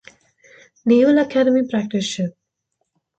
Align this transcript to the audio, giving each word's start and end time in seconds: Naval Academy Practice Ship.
Naval 0.83 1.19
Academy 1.19 1.61
Practice 1.69 2.05
Ship. 2.11 2.33